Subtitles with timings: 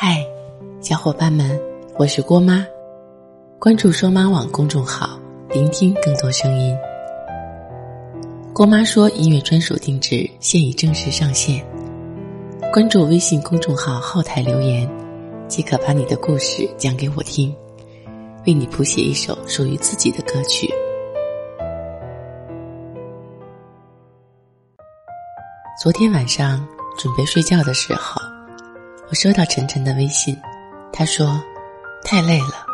[0.00, 0.24] 嗨，
[0.80, 1.60] 小伙伴们，
[1.96, 2.64] 我是郭妈。
[3.58, 5.18] 关注“说妈网”公众号，
[5.50, 6.78] 聆听更多声音。
[8.52, 11.66] 郭妈说音乐专属定制现已正式上线，
[12.72, 14.88] 关注微信公众号后台留言，
[15.48, 17.52] 即可把你的故事讲给我听，
[18.46, 20.72] 为你谱写一首属于自己的歌曲。
[25.82, 26.64] 昨天晚上
[26.96, 28.37] 准备睡觉的时候。
[29.10, 30.38] 我收到晨晨的微信，
[30.92, 31.42] 他说
[32.04, 32.66] ：“太累了，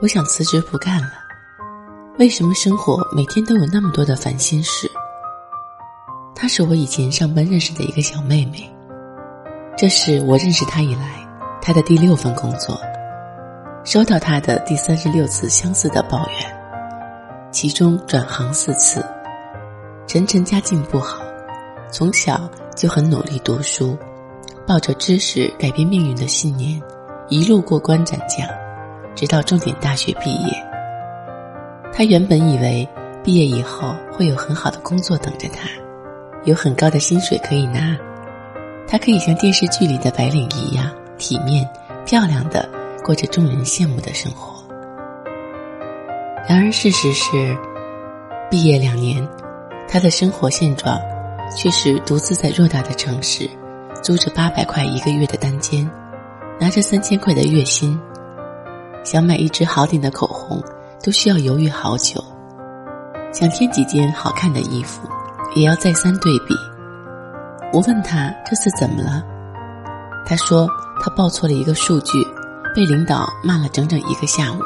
[0.00, 1.10] 我想辞职不干了。
[2.16, 4.88] 为什么生活每天都有那么多的烦心事？”
[6.32, 8.72] 她是我以前上班认识的一个小妹妹，
[9.76, 11.26] 这是我认识她以来
[11.60, 12.80] 她的第六份工作，
[13.82, 19.04] 收到她的第三十六次相似的抱怨，其中转行四次。
[20.06, 21.20] 晨晨家境不好，
[21.90, 23.98] 从小就很努力读书。
[24.66, 26.80] 抱着知识改变命运的信念，
[27.28, 28.48] 一路过关斩将，
[29.14, 30.66] 直到重点大学毕业。
[31.92, 32.88] 他原本以为
[33.22, 35.68] 毕业以后会有很好的工作等着他，
[36.44, 37.96] 有很高的薪水可以拿，
[38.88, 41.68] 他可以像电视剧里的白领一样体面、
[42.06, 42.68] 漂亮的
[43.04, 44.64] 过着众人羡慕的生活。
[46.48, 47.56] 然而事实是，
[48.50, 49.26] 毕业两年，
[49.88, 51.00] 他的生活现状
[51.56, 53.48] 却是独自在偌大的城市。
[54.04, 55.90] 租着八百块一个月的单间，
[56.60, 57.98] 拿着三千块的月薪，
[59.02, 60.62] 想买一支好点的口红
[61.02, 62.22] 都需要犹豫好久，
[63.32, 65.08] 想添几件好看的衣服
[65.54, 66.54] 也要再三对比。
[67.72, 69.24] 我问他这次怎么了，
[70.26, 70.68] 他说
[71.00, 72.22] 他报错了一个数据，
[72.76, 74.58] 被领导骂了整整一个下午。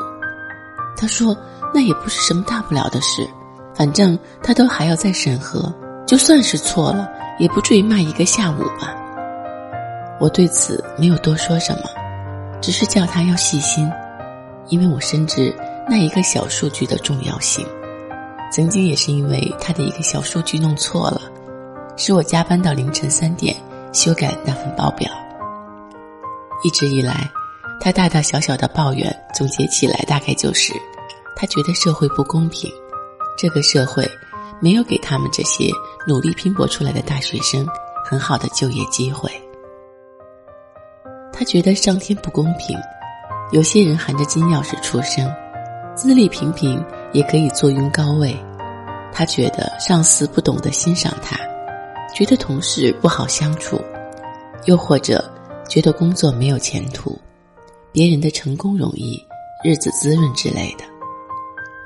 [0.97, 1.37] 他说
[1.73, 3.25] 那也不是什么大不了的事，
[3.73, 5.73] 反正他都还要再审核，
[6.09, 7.09] 就算是错了，
[7.39, 8.97] 也不至于骂一个下午吧。
[10.21, 11.83] 我对此没有多说什么，
[12.61, 13.91] 只是叫他要细心，
[14.69, 15.55] 因为我深知
[15.89, 17.67] 那一个小数据的重要性。
[18.51, 21.21] 曾经也是因为他的一个小数据弄错了，
[21.97, 23.55] 使我加班到凌晨三点
[23.93, 25.09] 修改那份报表。
[26.65, 27.31] 一直以来，
[27.79, 30.73] 他大大小小的抱怨总结起来大概就是，
[31.37, 32.69] 他觉得社会不公平，
[33.39, 34.11] 这个社会
[34.61, 35.71] 没有给他们这些
[36.07, 37.65] 努力拼搏出来的大学生
[38.05, 39.31] 很好的就业机会。
[41.39, 42.77] 他觉得上天不公平，
[43.53, 45.33] 有些人含着金钥匙出生，
[45.95, 48.37] 资历平平也可以坐拥高位。
[49.13, 51.37] 他觉得上司不懂得欣赏他，
[52.13, 53.81] 觉得同事不好相处，
[54.65, 55.25] 又或者
[55.69, 57.17] 觉得工作没有前途，
[57.93, 59.25] 别人的成功容易，
[59.63, 60.85] 日子滋润之类的。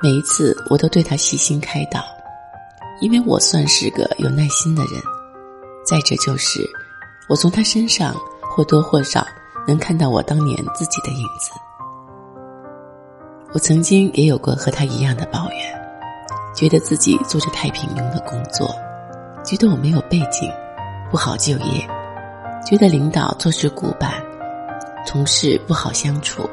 [0.01, 2.03] 每一次我都对他细心开导，
[3.01, 4.93] 因为我算是个有耐心的人。
[5.85, 6.59] 再者就是，
[7.29, 9.23] 我从他身上或多或少。
[9.67, 11.51] 能看到我当年自己的影子。
[13.53, 15.81] 我曾经也有过和他一样的抱怨，
[16.55, 18.67] 觉得自己做着太平庸的工作，
[19.43, 20.51] 觉得我没有背景，
[21.11, 21.87] 不好就业，
[22.65, 24.11] 觉得领导做事古板，
[25.05, 26.49] 同事不好相处。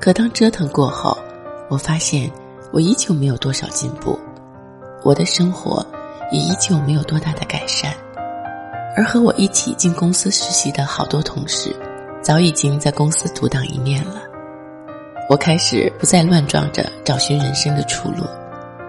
[0.00, 1.18] 可当折腾过后，
[1.68, 2.30] 我发现
[2.72, 4.18] 我依旧没有多少进步，
[5.02, 5.84] 我的生活
[6.30, 7.92] 也依旧没有多大的改善。
[8.94, 11.74] 而和我一起进公司实习的好多同事，
[12.22, 14.22] 早已经在公司独当一面了。
[15.28, 18.24] 我开始不再乱撞着找寻人生的出路，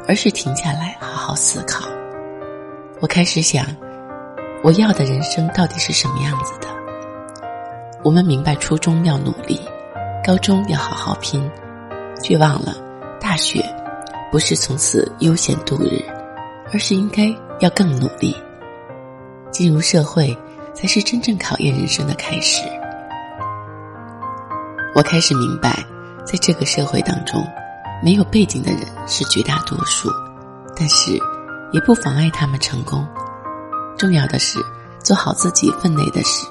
[0.08, 1.88] 而是停下来好好思考。
[3.00, 3.66] 我开始想，
[4.62, 6.68] 我要的人生到底是什么样子的？
[8.04, 9.58] 我们明白初中要努力，
[10.26, 11.50] 高中要好好拼，
[12.22, 12.76] 却忘了
[13.22, 13.64] 大学
[14.30, 16.04] 不是从此悠闲度日，
[16.74, 18.36] 而是应该要更努力。
[19.54, 20.36] 进入社会，
[20.74, 22.64] 才是真正考验人生的开始。
[24.96, 25.86] 我开始明白，
[26.26, 27.46] 在这个社会当中，
[28.04, 30.10] 没有背景的人是绝大多数，
[30.76, 31.12] 但是
[31.72, 33.08] 也不妨碍他们成功。
[33.96, 34.58] 重要的是
[35.04, 36.48] 做好自己分内的事，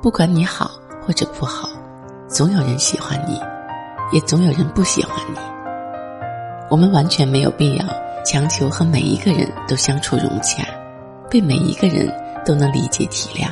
[0.00, 0.70] 不管你好
[1.06, 1.68] 或者不好，
[2.26, 3.38] 总有人喜欢你，
[4.12, 5.38] 也总有人不喜欢你。
[6.70, 7.84] 我们完全没有必要
[8.24, 10.64] 强求和每一个人都相处融洽。
[11.34, 12.08] 被每一个人
[12.44, 13.48] 都能理解体谅，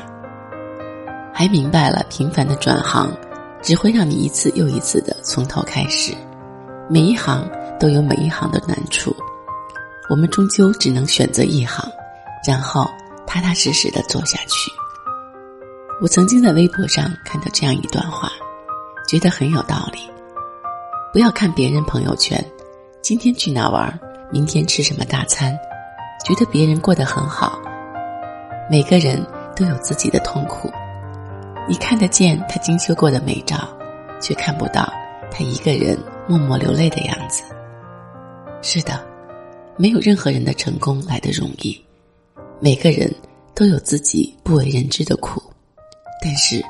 [1.35, 3.13] 还明白了频繁的转行
[3.61, 6.15] 只会让你一次又一次的从头开始，
[6.89, 7.45] 每一行
[7.81, 9.13] 都有每一行的难处，
[10.09, 11.85] 我们终究只能选择一行，
[12.47, 12.89] 然后
[13.27, 14.71] 踏踏实实的做下去。
[16.01, 18.31] 我曾经在微博上看到这样一段话，
[19.09, 20.09] 觉得很有道理：
[21.13, 22.45] 不要看别人朋友圈，
[23.03, 23.99] 今天去哪玩，
[24.31, 25.53] 明天吃什么大餐，
[26.25, 27.59] 觉得别人过得很好。
[28.71, 29.25] 每个人
[29.55, 30.71] 都有自己的痛苦，
[31.69, 33.69] 你看得见他精修过的美照，
[34.21, 34.91] 却看不到
[35.31, 37.43] 他一个人默默流泪的样子。
[38.63, 39.05] 是的，
[39.77, 41.79] 没有任何人的成功来得容易，
[42.61, 43.13] 每个人
[43.55, 45.43] 都有自己不为人知的苦，
[46.23, 46.65] 但是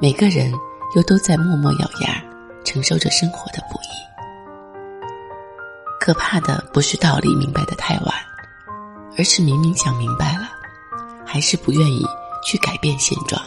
[0.00, 0.52] 每个人
[0.96, 2.22] 又都在默默咬牙
[2.64, 3.88] 承受着生活的不易。
[6.00, 8.14] 可怕的不是道理明白的太晚，
[9.16, 10.47] 而是明明想明白了，
[11.30, 12.02] 还是不愿意
[12.42, 13.38] 去改变现状。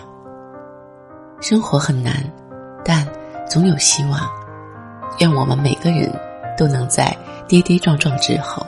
[1.42, 2.24] 生活很难，
[2.86, 3.08] 但
[3.50, 4.20] 总有希望。
[5.18, 6.08] 愿我们每个人
[6.56, 7.18] 都能在
[7.48, 8.64] 跌跌撞撞之后，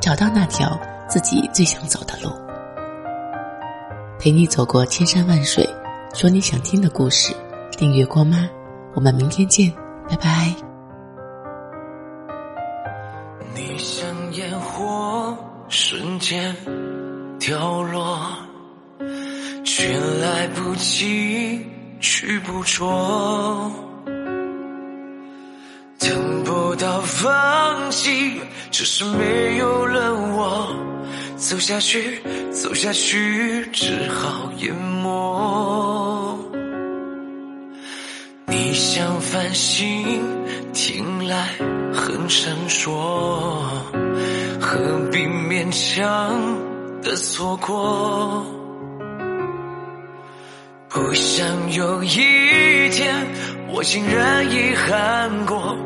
[0.00, 2.30] 找到那条自己最想走的路。
[4.18, 5.68] 陪你走过千山万水，
[6.14, 7.36] 说你想听的故事。
[7.76, 8.48] 订阅过吗？
[8.94, 9.70] 我们明天见，
[10.08, 10.54] 拜拜。
[13.54, 15.36] 你像烟火，
[15.68, 16.56] 瞬间
[17.46, 18.18] 掉落，
[19.64, 21.64] 却来不及。
[21.98, 23.72] 去捕捉，
[25.98, 28.40] 等不到放弃，
[28.70, 30.68] 只是没有了我，
[31.36, 32.20] 走下去，
[32.52, 36.38] 走下去，只好淹没。
[38.46, 40.20] 你像繁星，
[40.74, 41.48] 听来
[41.94, 42.90] 很闪烁，
[44.60, 44.76] 何
[45.10, 46.30] 必勉强
[47.06, 48.44] 的错过？
[50.88, 53.14] 不想有一天，
[53.68, 55.78] 我竟然遗憾过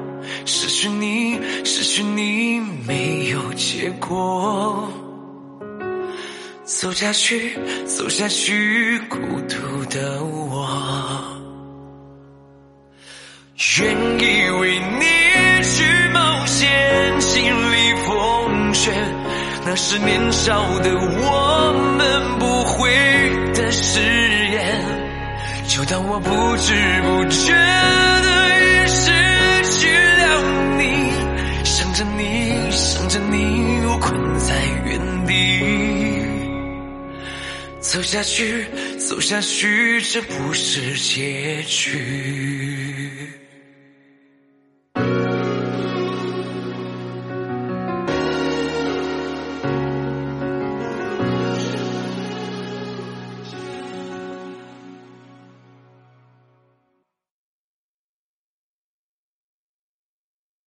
[0.46, 2.58] 失去你，失去你
[2.88, 4.90] 没有结果。
[6.64, 10.66] 走下去，走下去，孤独的我，
[13.78, 15.04] 愿意为你
[15.64, 16.66] 去冒险，
[17.18, 18.90] 经历风雪，
[19.64, 22.90] 那是年少的我们不会
[23.54, 24.00] 的誓
[24.50, 24.84] 言。
[25.68, 28.28] 就当我不知不觉的
[28.58, 29.12] 已失
[29.78, 30.42] 去了
[30.76, 30.82] 你，
[31.64, 34.54] 想着你，想着你，我困在
[34.86, 35.30] 原地。
[37.80, 38.66] 走下去，
[38.98, 43.39] 走下去，这不是结局。